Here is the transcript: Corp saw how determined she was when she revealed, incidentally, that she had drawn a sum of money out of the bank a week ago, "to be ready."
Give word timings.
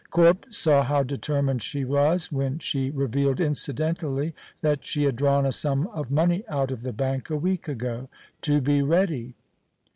Corp 0.09 0.47
saw 0.49 0.81
how 0.81 1.03
determined 1.03 1.61
she 1.61 1.85
was 1.85 2.31
when 2.31 2.57
she 2.57 2.89
revealed, 2.89 3.39
incidentally, 3.39 4.33
that 4.61 4.83
she 4.83 5.03
had 5.03 5.15
drawn 5.15 5.45
a 5.45 5.51
sum 5.51 5.85
of 5.93 6.09
money 6.09 6.43
out 6.49 6.71
of 6.71 6.81
the 6.81 6.91
bank 6.91 7.29
a 7.29 7.37
week 7.37 7.67
ago, 7.67 8.09
"to 8.41 8.61
be 8.61 8.81
ready." 8.81 9.35